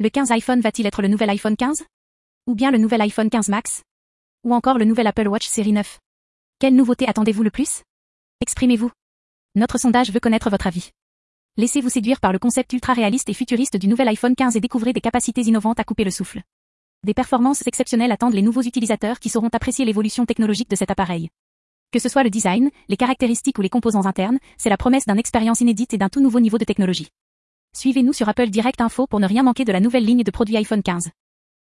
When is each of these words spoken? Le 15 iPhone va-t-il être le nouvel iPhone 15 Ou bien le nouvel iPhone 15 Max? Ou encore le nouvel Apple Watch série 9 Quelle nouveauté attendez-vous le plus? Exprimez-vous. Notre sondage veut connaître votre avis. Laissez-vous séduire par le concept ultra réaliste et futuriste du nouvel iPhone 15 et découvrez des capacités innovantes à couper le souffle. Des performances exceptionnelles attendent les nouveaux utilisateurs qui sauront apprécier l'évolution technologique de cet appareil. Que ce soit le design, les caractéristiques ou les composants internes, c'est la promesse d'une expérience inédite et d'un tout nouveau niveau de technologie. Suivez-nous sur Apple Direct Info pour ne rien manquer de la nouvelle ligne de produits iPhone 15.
Le 0.00 0.10
15 0.10 0.30
iPhone 0.30 0.60
va-t-il 0.60 0.86
être 0.86 1.02
le 1.02 1.08
nouvel 1.08 1.28
iPhone 1.30 1.56
15 1.56 1.82
Ou 2.46 2.54
bien 2.54 2.70
le 2.70 2.78
nouvel 2.78 3.00
iPhone 3.00 3.28
15 3.28 3.48
Max? 3.48 3.82
Ou 4.44 4.54
encore 4.54 4.78
le 4.78 4.84
nouvel 4.84 5.08
Apple 5.08 5.26
Watch 5.26 5.48
série 5.48 5.72
9 5.72 5.98
Quelle 6.60 6.76
nouveauté 6.76 7.08
attendez-vous 7.08 7.42
le 7.42 7.50
plus? 7.50 7.82
Exprimez-vous. 8.40 8.92
Notre 9.56 9.76
sondage 9.76 10.12
veut 10.12 10.20
connaître 10.20 10.50
votre 10.50 10.68
avis. 10.68 10.90
Laissez-vous 11.56 11.88
séduire 11.88 12.20
par 12.20 12.32
le 12.32 12.38
concept 12.38 12.72
ultra 12.74 12.92
réaliste 12.92 13.28
et 13.28 13.34
futuriste 13.34 13.76
du 13.76 13.88
nouvel 13.88 14.06
iPhone 14.06 14.36
15 14.36 14.54
et 14.54 14.60
découvrez 14.60 14.92
des 14.92 15.00
capacités 15.00 15.40
innovantes 15.40 15.80
à 15.80 15.84
couper 15.84 16.04
le 16.04 16.12
souffle. 16.12 16.42
Des 17.04 17.12
performances 17.12 17.66
exceptionnelles 17.66 18.12
attendent 18.12 18.34
les 18.34 18.42
nouveaux 18.42 18.62
utilisateurs 18.62 19.18
qui 19.18 19.30
sauront 19.30 19.50
apprécier 19.52 19.84
l'évolution 19.84 20.26
technologique 20.26 20.70
de 20.70 20.76
cet 20.76 20.92
appareil. 20.92 21.28
Que 21.90 21.98
ce 21.98 22.08
soit 22.08 22.22
le 22.22 22.30
design, 22.30 22.70
les 22.86 22.96
caractéristiques 22.96 23.58
ou 23.58 23.62
les 23.62 23.68
composants 23.68 24.06
internes, 24.06 24.38
c'est 24.58 24.70
la 24.70 24.76
promesse 24.76 25.06
d'une 25.06 25.18
expérience 25.18 25.60
inédite 25.60 25.92
et 25.92 25.98
d'un 25.98 26.08
tout 26.08 26.20
nouveau 26.20 26.38
niveau 26.38 26.56
de 26.56 26.64
technologie. 26.64 27.08
Suivez-nous 27.78 28.12
sur 28.12 28.28
Apple 28.28 28.48
Direct 28.48 28.80
Info 28.80 29.06
pour 29.06 29.20
ne 29.20 29.26
rien 29.26 29.44
manquer 29.44 29.64
de 29.64 29.70
la 29.70 29.78
nouvelle 29.78 30.04
ligne 30.04 30.24
de 30.24 30.30
produits 30.30 30.56
iPhone 30.56 30.82
15. 30.82 31.10